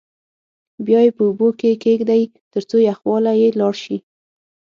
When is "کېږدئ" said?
1.83-2.21